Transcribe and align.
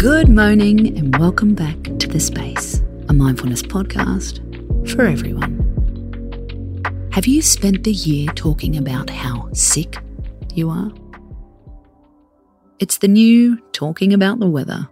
Good 0.00 0.30
morning 0.30 0.96
and 0.96 1.14
welcome 1.18 1.54
back 1.54 1.76
to 1.82 2.08
The 2.08 2.20
Space, 2.20 2.80
a 3.10 3.12
mindfulness 3.12 3.62
podcast 3.62 4.40
for 4.88 5.02
everyone. 5.02 5.58
Have 7.12 7.26
you 7.26 7.42
spent 7.42 7.84
the 7.84 7.92
year 7.92 8.32
talking 8.32 8.78
about 8.78 9.10
how 9.10 9.52
sick 9.52 9.98
you 10.54 10.70
are? 10.70 10.90
It's 12.78 12.96
the 12.96 13.08
new 13.08 13.58
talking 13.72 14.14
about 14.14 14.40
the 14.40 14.48
weather. 14.48 14.88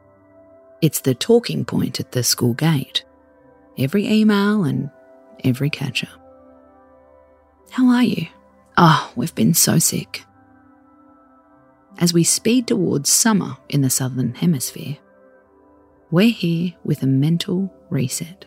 It's 0.82 1.00
the 1.00 1.14
talking 1.14 1.64
point 1.64 2.00
at 2.00 2.12
the 2.12 2.22
school 2.22 2.52
gate, 2.52 3.02
every 3.78 4.06
email 4.06 4.64
and 4.64 4.90
every 5.42 5.70
catch 5.70 6.04
up. 6.04 6.20
How 7.70 7.88
are 7.88 8.02
you? 8.02 8.26
Oh, 8.76 9.10
we've 9.16 9.34
been 9.34 9.54
so 9.54 9.78
sick. 9.78 10.26
As 11.98 12.14
we 12.14 12.22
speed 12.22 12.68
towards 12.68 13.10
summer 13.10 13.56
in 13.68 13.82
the 13.82 13.90
Southern 13.90 14.34
Hemisphere, 14.36 14.98
we're 16.12 16.30
here 16.30 16.74
with 16.84 17.02
a 17.02 17.08
mental 17.08 17.72
reset. 17.90 18.46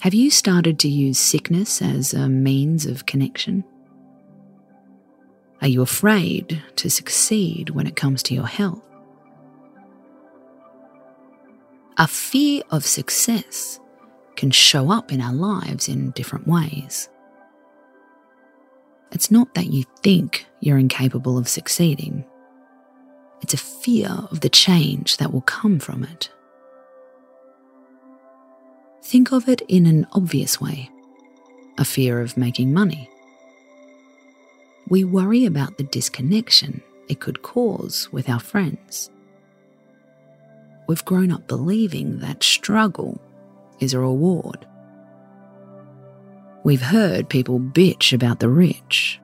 Have 0.00 0.12
you 0.12 0.30
started 0.30 0.78
to 0.80 0.88
use 0.88 1.18
sickness 1.18 1.80
as 1.80 2.12
a 2.12 2.28
means 2.28 2.84
of 2.84 3.06
connection? 3.06 3.64
Are 5.62 5.68
you 5.68 5.80
afraid 5.80 6.62
to 6.76 6.90
succeed 6.90 7.70
when 7.70 7.86
it 7.86 7.96
comes 7.96 8.22
to 8.24 8.34
your 8.34 8.46
health? 8.46 8.82
A 11.96 12.06
fear 12.06 12.62
of 12.70 12.84
success 12.84 13.80
can 14.36 14.50
show 14.50 14.90
up 14.90 15.10
in 15.10 15.22
our 15.22 15.32
lives 15.32 15.88
in 15.88 16.10
different 16.10 16.46
ways. 16.46 17.08
It's 19.12 19.30
not 19.30 19.54
that 19.54 19.72
you 19.72 19.84
think 20.02 20.46
you're 20.60 20.78
incapable 20.78 21.38
of 21.38 21.48
succeeding, 21.48 22.24
it's 23.42 23.54
a 23.54 23.58
fear 23.58 24.08
of 24.30 24.40
the 24.40 24.48
change 24.48 25.18
that 25.18 25.32
will 25.32 25.42
come 25.42 25.78
from 25.78 26.02
it. 26.04 26.30
Think 29.02 29.30
of 29.30 29.48
it 29.48 29.60
in 29.68 29.86
an 29.86 30.06
obvious 30.12 30.60
way 30.60 30.90
a 31.78 31.84
fear 31.84 32.20
of 32.20 32.36
making 32.38 32.72
money. 32.72 33.08
We 34.88 35.04
worry 35.04 35.44
about 35.44 35.76
the 35.76 35.84
disconnection 35.84 36.82
it 37.08 37.20
could 37.20 37.42
cause 37.42 38.10
with 38.10 38.28
our 38.28 38.40
friends. 38.40 39.10
We've 40.88 41.04
grown 41.04 41.30
up 41.30 41.46
believing 41.46 42.20
that 42.20 42.42
struggle 42.42 43.20
is 43.78 43.92
a 43.92 43.98
reward. 43.98 44.66
We've 46.66 46.82
heard 46.82 47.28
people 47.28 47.60
bitch 47.60 48.12
about 48.12 48.40
the 48.40 48.48
rich. 48.48 49.20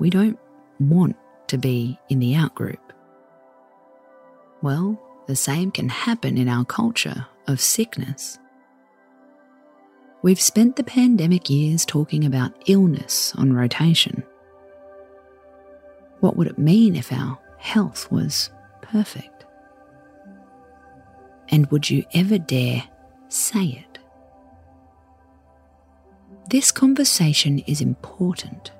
We 0.00 0.10
don't 0.10 0.36
want 0.80 1.14
to 1.46 1.58
be 1.58 1.96
in 2.08 2.18
the 2.18 2.32
outgroup. 2.32 2.80
Well, 4.62 5.00
the 5.28 5.36
same 5.36 5.70
can 5.70 5.88
happen 5.88 6.38
in 6.38 6.48
our 6.48 6.64
culture 6.64 7.28
of 7.46 7.60
sickness. 7.60 8.36
We've 10.22 10.40
spent 10.40 10.74
the 10.74 10.82
pandemic 10.82 11.48
years 11.48 11.84
talking 11.84 12.24
about 12.24 12.64
illness 12.66 13.32
on 13.36 13.52
rotation. 13.52 14.24
What 16.18 16.36
would 16.36 16.48
it 16.48 16.58
mean 16.58 16.96
if 16.96 17.12
our 17.12 17.38
health 17.58 18.10
was 18.10 18.50
perfect? 18.82 19.44
And 21.48 21.70
would 21.70 21.88
you 21.88 22.02
ever 22.12 22.38
dare 22.38 22.82
say 23.28 23.66
it? 23.66 23.95
This 26.48 26.70
conversation 26.70 27.58
is 27.66 27.80
important 27.80 28.70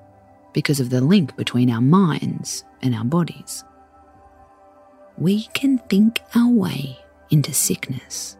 because 0.53 0.79
of 0.79 0.89
the 0.89 1.01
link 1.01 1.35
between 1.35 1.69
our 1.69 1.81
minds 1.81 2.63
and 2.81 2.95
our 2.95 3.03
bodies. 3.03 3.65
We 5.17 5.47
can 5.53 5.79
think 5.89 6.21
our 6.33 6.49
way 6.49 6.97
into 7.29 7.53
sickness. 7.53 8.37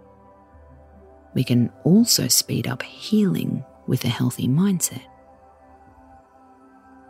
We 1.33 1.43
can 1.43 1.73
also 1.83 2.29
speed 2.29 2.67
up 2.67 2.81
healing 2.83 3.65
with 3.85 4.05
a 4.05 4.09
healthy 4.09 4.47
mindset. 4.47 5.03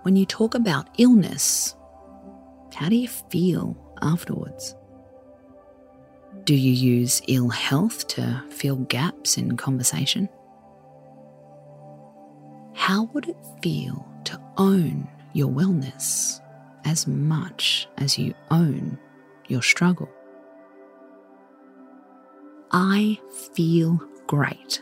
When 0.01 0.15
you 0.15 0.25
talk 0.25 0.55
about 0.55 0.89
illness, 0.97 1.75
how 2.73 2.89
do 2.89 2.95
you 2.95 3.09
feel 3.09 3.77
afterwards? 4.01 4.75
Do 6.45 6.55
you 6.55 6.71
use 6.71 7.21
ill 7.27 7.49
health 7.49 8.07
to 8.09 8.43
fill 8.49 8.77
gaps 8.77 9.37
in 9.37 9.55
conversation? 9.55 10.29
How 12.87 13.03
would 13.11 13.27
it 13.27 13.35
feel 13.61 14.07
to 14.23 14.39
own 14.55 15.09
your 15.33 15.49
wellness 15.49 16.39
as 16.85 17.05
much 17.05 17.85
as 17.97 18.17
you 18.17 18.33
own 18.49 18.97
your 19.49 19.61
struggle? 19.61 20.07
I 22.71 23.19
feel 23.53 23.99
great. 24.25 24.81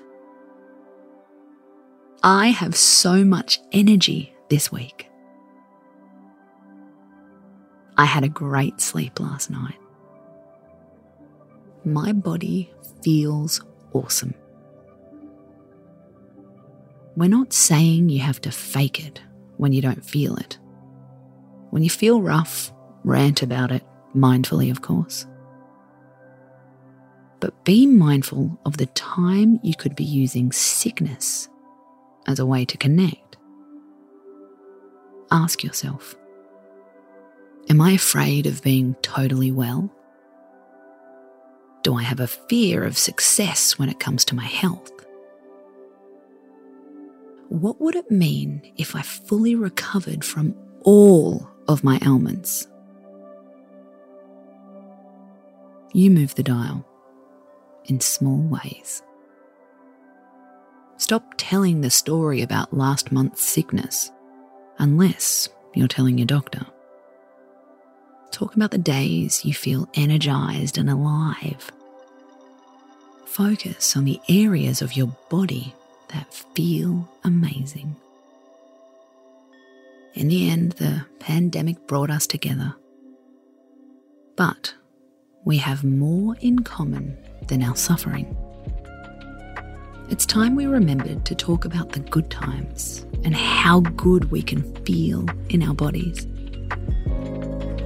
I 2.21 2.49
have 2.49 2.75
so 2.75 3.25
much 3.25 3.59
energy 3.71 4.35
this 4.51 4.71
week. 4.71 5.09
I 7.97 8.05
had 8.05 8.23
a 8.23 8.29
great 8.29 8.81
sleep 8.81 9.19
last 9.19 9.49
night. 9.49 9.79
My 11.83 12.13
body 12.13 12.71
feels 13.01 13.61
awesome. 13.93 14.35
We're 17.15 17.29
not 17.29 17.53
saying 17.53 18.09
you 18.09 18.19
have 18.19 18.41
to 18.41 18.51
fake 18.51 19.05
it 19.05 19.21
when 19.57 19.71
you 19.71 19.81
don't 19.81 20.03
feel 20.03 20.35
it. 20.35 20.57
When 21.69 21.81
you 21.81 21.89
feel 21.89 22.21
rough, 22.21 22.73
rant 23.03 23.41
about 23.41 23.71
it, 23.71 23.83
mindfully, 24.13 24.69
of 24.69 24.81
course. 24.81 25.25
But 27.39 27.63
be 27.63 27.85
mindful 27.85 28.59
of 28.65 28.77
the 28.77 28.85
time 28.87 29.59
you 29.63 29.75
could 29.75 29.95
be 29.95 30.03
using 30.03 30.51
sickness 30.51 31.47
as 32.27 32.39
a 32.39 32.45
way 32.45 32.65
to 32.65 32.77
connect. 32.77 33.37
Ask 35.31 35.63
yourself 35.63 36.15
Am 37.69 37.81
I 37.81 37.91
afraid 37.91 38.45
of 38.45 38.61
being 38.61 38.95
totally 39.01 39.51
well? 39.51 39.91
Do 41.81 41.95
I 41.95 42.03
have 42.03 42.19
a 42.19 42.27
fear 42.27 42.83
of 42.83 42.97
success 42.97 43.79
when 43.79 43.89
it 43.89 43.99
comes 43.99 44.25
to 44.25 44.35
my 44.35 44.45
health? 44.45 44.91
What 47.49 47.79
would 47.79 47.95
it 47.95 48.09
mean 48.09 48.73
if 48.77 48.95
I 48.95 49.01
fully 49.01 49.55
recovered 49.55 50.23
from 50.23 50.55
all 50.81 51.47
of 51.67 51.83
my 51.83 51.99
ailments? 52.03 52.67
You 55.93 56.11
move 56.11 56.35
the 56.35 56.43
dial 56.43 56.85
in 57.85 58.01
small 58.01 58.41
ways. 58.41 59.01
Stop 60.97 61.35
telling 61.37 61.81
the 61.81 61.89
story 61.89 62.41
about 62.41 62.75
last 62.75 63.11
month's 63.11 63.43
sickness 63.43 64.11
unless 64.77 65.49
you're 65.73 65.87
telling 65.87 66.17
your 66.17 66.25
doctor. 66.25 66.65
Talk 68.31 68.55
about 68.55 68.71
the 68.71 68.77
days 68.77 69.45
you 69.45 69.53
feel 69.53 69.87
energized 69.93 70.77
and 70.77 70.89
alive. 70.89 71.71
Focus 73.25 73.95
on 73.95 74.05
the 74.05 74.19
areas 74.27 74.81
of 74.81 74.97
your 74.97 75.07
body 75.29 75.73
that 76.15 76.33
feel 76.33 77.07
amazing. 77.25 77.93
In 80.13 80.29
the 80.29 80.49
end, 80.49 80.71
the 80.73 81.05
pandemic 81.19 81.87
brought 81.87 82.09
us 82.09 82.25
together. 82.25 82.73
But 84.37 84.73
we 85.43 85.57
have 85.57 85.83
more 85.83 86.35
in 86.39 86.59
common 86.59 87.17
than 87.47 87.61
our 87.61 87.75
suffering. 87.75 88.35
It's 90.09 90.25
time 90.25 90.55
we 90.55 90.67
remembered 90.67 91.25
to 91.25 91.35
talk 91.35 91.65
about 91.65 91.91
the 91.91 91.99
good 91.99 92.29
times 92.31 93.05
and 93.25 93.35
how 93.35 93.81
good 93.81 94.31
we 94.31 94.41
can 94.41 94.63
feel 94.85 95.25
in 95.49 95.61
our 95.63 95.73
bodies. 95.73 96.27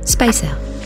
Space 0.05 0.43
out. 0.43 0.78